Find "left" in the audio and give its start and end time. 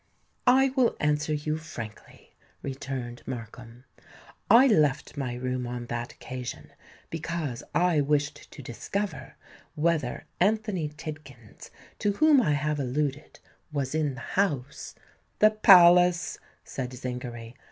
4.65-5.15